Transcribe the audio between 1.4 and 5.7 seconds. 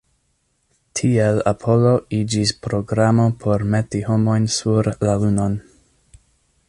Apollo iĝis programo por meti homojn sur la Lunon.